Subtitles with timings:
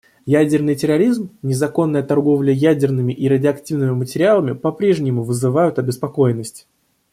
[0.33, 6.65] Ядерный терроризм, незаконная торговля ядерными и радиоактивными материалами попрежнему вызывают обеспокоенность.